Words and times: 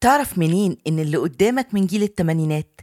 تعرف 0.00 0.38
منين 0.38 0.76
إن 0.86 0.98
اللي 0.98 1.16
قدامك 1.16 1.66
من 1.72 1.86
جيل 1.86 2.02
التمانينات؟ 2.02 2.80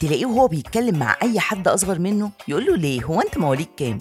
تلاقيه 0.00 0.26
وهو 0.26 0.48
بيتكلم 0.48 0.98
مع 0.98 1.16
أي 1.22 1.40
حد 1.40 1.68
أصغر 1.68 1.98
منه 1.98 2.30
يقول 2.48 2.66
له 2.66 2.76
ليه 2.76 3.04
هو 3.04 3.20
أنت 3.20 3.38
مواليد 3.38 3.68
كام؟ 3.76 3.98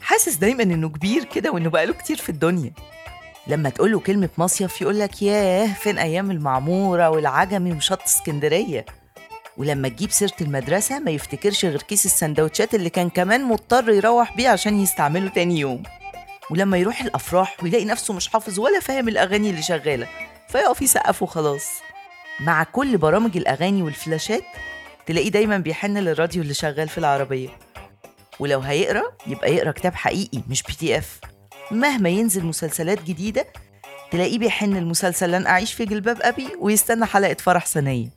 حاسس 0.00 0.34
دايما 0.34 0.62
إنه 0.62 0.88
كبير 0.88 1.24
كده 1.24 1.50
وإنه 1.52 1.70
بقاله 1.70 1.92
كتير 1.92 2.16
في 2.16 2.28
الدنيا 2.28 2.72
لما 3.46 3.70
تقول 3.70 3.92
له 3.92 4.00
كلمة 4.00 4.28
مصيف 4.38 4.80
يقول 4.82 4.98
لك 5.00 5.22
ياه 5.22 5.74
فين 5.74 5.98
أيام 5.98 6.30
المعمورة 6.30 7.10
والعجمي 7.10 7.72
وشط 7.72 8.02
اسكندرية 8.02 8.86
ولما 9.56 9.88
تجيب 9.88 10.10
سيرة 10.10 10.34
المدرسة 10.40 10.98
ما 10.98 11.10
يفتكرش 11.10 11.64
غير 11.64 11.82
كيس 11.82 12.06
السندوتشات 12.06 12.74
اللي 12.74 12.90
كان 12.90 13.10
كمان 13.10 13.44
مضطر 13.44 13.90
يروح 13.90 14.36
بيه 14.36 14.48
عشان 14.48 14.80
يستعمله 14.80 15.28
تاني 15.28 15.58
يوم 15.60 15.82
ولما 16.50 16.76
يروح 16.78 17.00
الأفراح 17.02 17.56
ويلاقي 17.62 17.84
نفسه 17.84 18.14
مش 18.14 18.28
حافظ 18.28 18.58
ولا 18.60 18.80
فاهم 18.80 19.08
الأغاني 19.08 19.50
اللي 19.50 19.62
شغالة 19.62 20.08
فيقف 20.48 20.82
يسقف 20.82 21.22
وخلاص. 21.22 21.66
مع 22.40 22.62
كل 22.64 22.98
برامج 22.98 23.36
الأغاني 23.36 23.82
والفلاشات 23.82 24.42
تلاقيه 25.06 25.28
دايما 25.30 25.58
بيحن 25.58 25.98
للراديو 25.98 26.42
اللي 26.42 26.54
شغال 26.54 26.88
في 26.88 26.98
العربية. 26.98 27.48
ولو 28.40 28.60
هيقرأ 28.60 29.02
يبقى 29.26 29.54
يقرأ 29.54 29.70
كتاب 29.70 29.94
حقيقي 29.94 30.42
مش 30.48 30.62
PDF 30.62 31.20
مهما 31.70 32.08
ينزل 32.08 32.44
مسلسلات 32.46 33.02
جديدة 33.02 33.46
تلاقيه 34.10 34.38
بيحن 34.38 34.76
لمسلسل 34.76 35.30
لن 35.30 35.46
أعيش 35.46 35.72
في 35.72 35.84
جلباب 35.84 36.18
أبي 36.22 36.48
ويستنى 36.60 37.06
حلقة 37.06 37.34
فرح 37.34 37.66
سنية 37.66 38.08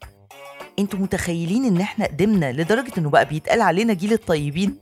أنتوا 0.80 1.00
متخيلين 1.00 1.66
إن 1.66 1.82
إحنا 1.82 2.06
قدمنا 2.06 2.52
لدرجة 2.52 2.92
إنه 2.98 3.10
بقى 3.10 3.26
بيتقال 3.26 3.62
علينا 3.62 3.94
جيل 3.94 4.14
الطيبين؟ 4.14 4.78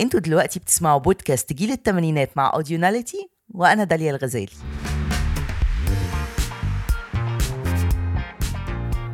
أنتوا 0.00 0.20
دلوقتي 0.20 0.58
بتسمعوا 0.58 0.98
بودكاست 0.98 1.52
جيل 1.52 1.70
التمانينات 1.70 2.30
مع 2.36 2.50
اوديوناليتي 2.54 3.28
وأنا 3.48 3.84
داليا 3.84 4.10
الغزالي. 4.10 4.48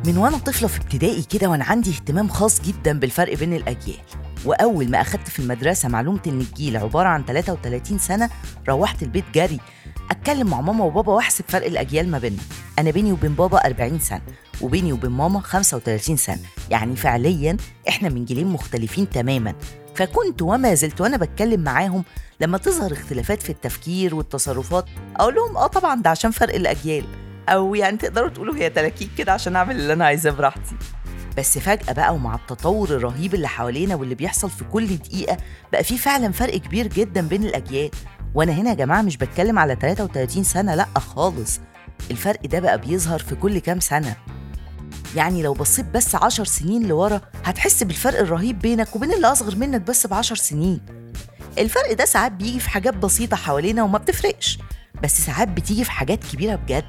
من 0.05 0.17
وأنا 0.17 0.37
طفلة 0.37 0.67
في 0.67 0.77
ابتدائي 0.79 1.23
كده 1.23 1.47
وأنا 1.47 1.63
عندي 1.63 1.89
اهتمام 1.89 2.27
خاص 2.27 2.61
جدا 2.61 2.99
بالفرق 2.99 3.37
بين 3.37 3.53
الأجيال 3.53 3.99
وأول 4.45 4.91
ما 4.91 5.01
أخدت 5.01 5.27
في 5.27 5.39
المدرسة 5.39 5.89
معلومة 5.89 6.19
إن 6.27 6.41
الجيل 6.41 6.77
عبارة 6.77 7.07
عن 7.07 7.25
33 7.25 7.97
سنة 7.97 8.29
روحت 8.69 9.03
البيت 9.03 9.25
جري 9.33 9.59
أتكلم 10.11 10.47
مع 10.47 10.61
ماما 10.61 10.83
وبابا 10.85 11.11
وأحسب 11.11 11.45
فرق 11.47 11.65
الأجيال 11.65 12.11
ما 12.11 12.19
بيننا 12.19 12.41
أنا 12.79 12.91
بيني 12.91 13.11
وبين 13.11 13.33
بابا 13.33 13.57
40 13.65 13.99
سنة 13.99 14.21
وبيني 14.61 14.93
وبين 14.93 15.11
ماما 15.11 15.39
35 15.39 16.17
سنة. 16.17 16.39
يعني 16.69 16.95
فعليا 16.95 17.57
إحنا 17.89 18.09
من 18.09 18.25
جيلين 18.25 18.47
مختلفين 18.47 19.09
تماما. 19.09 19.55
فكنت 19.95 20.41
وما 20.41 20.73
زلت 20.73 21.01
وأنا 21.01 21.17
بتكلم 21.17 21.59
معاهم 21.59 22.03
لما 22.41 22.57
تظهر 22.57 22.91
اختلافات 22.91 23.41
في 23.43 23.49
التفكير 23.49 24.15
والتصرفات 24.15 24.85
أقول 25.15 25.35
لهم 25.35 25.57
آه 25.57 25.67
طبعا 25.67 26.01
ده 26.01 26.09
عشان 26.09 26.31
فرق 26.31 26.55
الأجيال 26.55 27.05
أو 27.49 27.75
يعني 27.75 27.97
تقدروا 27.97 28.29
تقولوا 28.29 28.55
هي 28.55 28.69
تلاكيك 28.69 29.09
كده 29.17 29.31
عشان 29.31 29.55
أعمل 29.55 29.75
اللي 29.75 29.93
أنا 29.93 30.05
عايزاه 30.05 30.31
براحتي. 30.31 30.75
بس 31.37 31.57
فجأة 31.57 31.93
بقى 31.93 32.15
ومع 32.15 32.35
التطور 32.35 32.89
الرهيب 32.89 33.33
اللي 33.33 33.47
حوالينا 33.47 33.95
واللي 33.95 34.15
بيحصل 34.15 34.49
في 34.49 34.63
كل 34.63 34.97
دقيقة 34.97 35.37
بقى 35.71 35.83
في 35.83 35.97
فعلا 35.97 36.31
فرق 36.31 36.57
كبير 36.57 36.87
جدا 36.87 37.21
بين 37.21 37.43
الأجيال. 37.43 37.89
وأنا 38.35 38.51
هنا 38.51 38.69
يا 38.69 38.75
جماعة 38.75 39.01
مش 39.01 39.17
بتكلم 39.17 39.59
على 39.59 39.75
33 39.81 40.43
سنة 40.43 40.75
لأ 40.75 40.85
خالص. 40.99 41.59
الفرق 42.11 42.45
ده 42.45 42.59
بقى 42.59 42.77
بيظهر 42.81 43.19
في 43.19 43.35
كل 43.35 43.59
كام 43.59 43.79
سنة. 43.79 44.15
يعني 45.15 45.43
لو 45.43 45.53
بصيت 45.53 45.85
بس 45.85 46.15
عشر 46.15 46.45
سنين 46.45 46.87
لورا 46.87 47.21
هتحس 47.45 47.83
بالفرق 47.83 48.19
الرهيب 48.19 48.59
بينك 48.59 48.95
وبين 48.95 49.13
اللي 49.13 49.27
أصغر 49.31 49.55
منك 49.55 49.81
بس 49.81 50.07
بعشر 50.07 50.35
سنين. 50.35 50.81
الفرق 51.57 51.93
ده 51.93 52.05
ساعات 52.05 52.31
بيجي 52.31 52.59
في 52.59 52.69
حاجات 52.69 52.93
بسيطة 52.97 53.37
حوالينا 53.37 53.83
وما 53.83 53.97
بتفرقش 53.97 54.59
بس 55.03 55.21
ساعات 55.21 55.47
بتيجي 55.47 55.83
في 55.83 55.91
حاجات 55.91 56.19
كبيرة 56.23 56.55
بجد. 56.55 56.85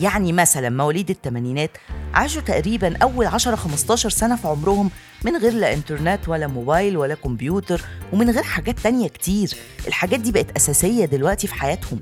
يعني 0.00 0.32
مثلا 0.32 0.70
مواليد 0.70 1.10
الثمانينات 1.10 1.70
عاشوا 2.14 2.42
تقريبا 2.42 2.96
أول 2.96 3.26
10 3.26 3.56
15 3.56 4.10
سنة 4.10 4.36
في 4.36 4.48
عمرهم 4.48 4.90
من 5.24 5.36
غير 5.36 5.52
لا 5.52 5.72
إنترنت 5.74 6.28
ولا 6.28 6.46
موبايل 6.46 6.96
ولا 6.96 7.14
كمبيوتر 7.14 7.82
ومن 8.12 8.30
غير 8.30 8.42
حاجات 8.42 8.78
تانية 8.80 9.08
كتير. 9.08 9.56
الحاجات 9.86 10.20
دي 10.20 10.32
بقت 10.32 10.56
أساسية 10.56 11.04
دلوقتي 11.04 11.46
في 11.46 11.54
حياتهم. 11.54 12.00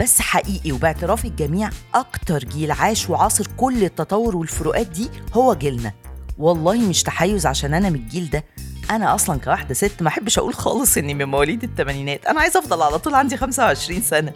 بس 0.00 0.20
حقيقي 0.20 0.72
وباعتراف 0.72 1.24
الجميع 1.24 1.70
أكتر 1.94 2.38
جيل 2.38 2.70
عاش 2.72 3.10
وعاصر 3.10 3.46
كل 3.56 3.84
التطور 3.84 4.36
والفروقات 4.36 4.86
دي 4.86 5.10
هو 5.34 5.54
جيلنا. 5.54 5.92
والله 6.38 6.74
مش 6.88 7.02
تحيز 7.02 7.46
عشان 7.46 7.74
أنا 7.74 7.90
من 7.90 7.94
الجيل 7.96 8.30
ده. 8.30 8.44
أنا 8.90 9.14
أصلا 9.14 9.40
كواحدة 9.40 9.74
ست 9.74 10.02
ما 10.02 10.08
أحبش 10.08 10.38
أقول 10.38 10.54
خالص 10.54 10.96
إني 10.96 11.14
من 11.14 11.24
مواليد 11.24 11.62
الثمانينات 11.64 12.26
أنا 12.26 12.40
عايزة 12.40 12.60
أفضل 12.60 12.82
على 12.82 12.98
طول 12.98 13.14
عندي 13.14 13.36
25 13.36 14.02
سنة. 14.02 14.32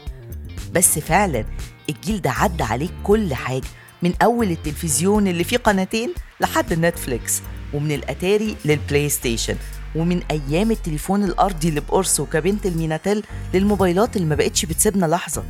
بس 0.72 0.98
فعلا 0.98 1.44
الجيل 1.90 2.20
ده 2.20 2.30
عدى 2.30 2.62
عليه 2.62 2.88
كل 3.04 3.34
حاجة. 3.34 3.66
من 4.02 4.12
أول 4.22 4.50
التلفزيون 4.50 5.28
اللي 5.28 5.44
فيه 5.44 5.56
قناتين 5.56 6.14
لحد 6.40 6.72
النتفليكس 6.72 7.40
ومن 7.74 7.92
الأتاري 7.92 8.56
للبلاي 8.64 9.08
ستيشن 9.08 9.56
ومن 9.98 10.22
أيام 10.30 10.70
التليفون 10.70 11.24
الأرضي 11.24 11.68
اللي 11.68 11.80
بقرص 11.80 12.20
وكابينة 12.20 12.58
الميناتيل 12.64 13.24
للموبايلات 13.54 14.16
اللي 14.16 14.28
ما 14.28 14.34
بقتش 14.34 14.64
بتسيبنا 14.64 15.06
لحظة. 15.06 15.44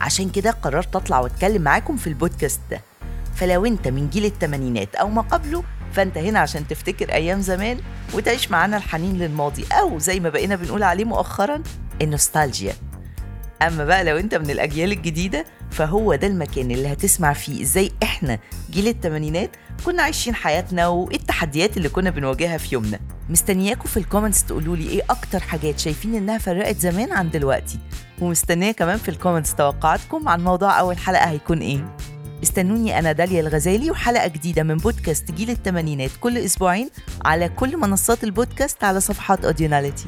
عشان 0.00 0.30
كده 0.30 0.50
قررت 0.50 0.96
أطلع 0.96 1.20
وأتكلم 1.20 1.62
معاكم 1.62 1.96
في 1.96 2.06
البودكاست 2.06 2.60
ده. 2.70 2.80
فلو 3.34 3.66
أنت 3.66 3.88
من 3.88 4.10
جيل 4.10 4.24
التمانينات 4.24 4.94
أو 4.94 5.08
ما 5.08 5.22
قبله 5.22 5.64
فأنت 5.92 6.18
هنا 6.18 6.38
عشان 6.38 6.68
تفتكر 6.68 7.12
أيام 7.12 7.40
زمان 7.40 7.80
وتعيش 8.14 8.50
معانا 8.50 8.76
الحنين 8.76 9.18
للماضي. 9.18 9.64
أو 9.72 9.98
زي 9.98 10.20
ما 10.20 10.28
بقينا 10.28 10.56
بنقول 10.56 10.82
عليه 10.82 11.04
مؤخرا 11.04 11.62
النوستالجيا. 12.02 12.74
أما 13.62 13.84
بقى 13.84 14.04
لو 14.04 14.16
أنت 14.18 14.34
من 14.34 14.50
الأجيال 14.50 14.92
الجديدة 14.92 15.44
فهو 15.70 16.14
ده 16.14 16.26
المكان 16.26 16.70
اللي 16.70 16.92
هتسمع 16.92 17.32
فيه 17.32 17.62
إزاي 17.62 17.90
إحنا 18.02 18.38
جيل 18.70 18.88
التمانينات 18.88 19.50
كنا 19.86 20.02
عايشين 20.02 20.34
حياتنا 20.34 20.86
وايه 20.88 21.16
التحديات 21.16 21.76
اللي 21.76 21.88
كنا 21.88 22.10
بنواجهها 22.10 22.58
في 22.58 22.74
يومنا. 22.74 22.98
مستنياكم 23.28 23.84
في 23.88 23.96
ال 23.96 24.01
comments 24.01 24.44
تقولوا 24.44 24.76
لي 24.76 24.88
إيه 24.90 25.02
أكتر 25.10 25.40
حاجات 25.40 25.78
شايفين 25.78 26.14
إنها 26.14 26.38
فرقت 26.38 26.76
زمان 26.76 27.12
عن 27.12 27.30
دلوقتي. 27.30 27.78
ومستنية 28.20 28.72
كمان 28.72 28.98
في 28.98 29.08
ال 29.08 29.13
comments 29.13 29.54
توقعاتكم 29.54 30.28
عن 30.28 30.44
موضوع 30.44 30.80
أول 30.80 30.98
حلقة 30.98 31.24
هيكون 31.30 31.58
إيه. 31.58 31.96
استنوني 32.42 32.98
أنا 32.98 33.12
داليا 33.12 33.40
الغزالي 33.40 33.90
وحلقة 33.90 34.26
جديدة 34.28 34.62
من 34.62 34.76
بودكاست 34.76 35.30
جيل 35.32 35.50
التمانينات 35.50 36.10
كل 36.20 36.38
أسبوعين 36.38 36.90
على 37.24 37.48
كل 37.48 37.76
منصات 37.76 38.24
البودكاست 38.24 38.84
على 38.84 39.00
صفحات 39.00 39.44
Audionality 39.44 40.06